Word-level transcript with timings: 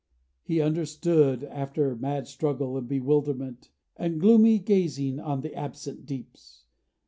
He 0.41 0.59
understood 0.59 1.43
After 1.43 1.95
mad 1.95 2.25
struggle 2.27 2.75
and 2.75 2.87
bewilderment, 2.87 3.69
And 3.95 4.19
gloomy 4.19 4.57
gazing 4.57 5.19
on 5.19 5.41
the 5.41 5.53
absent 5.53 6.07
deeps. 6.07 6.65